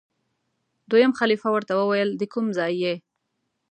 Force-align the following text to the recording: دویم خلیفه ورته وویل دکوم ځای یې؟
دویم 0.89 1.11
خلیفه 1.19 1.47
ورته 1.51 1.73
وویل 1.75 2.09
دکوم 2.21 2.45
ځای 2.57 2.73
یې؟ 2.83 2.95